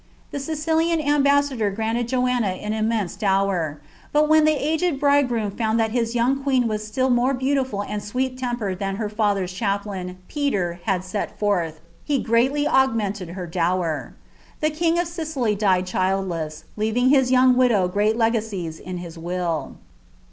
[0.31, 3.79] The Sicilian ambassador rmnted Joanna an immense dower;
[4.11, 8.01] but when the aged bridegroom mnd that his young queen was still more beautiful and
[8.01, 14.15] sweet tempered lan her father's chaplain, Peter, had set forth, he greatly augmented her ower.
[14.59, 19.75] The king of Sicily died childless, leaving his young widow reat legacies in his will.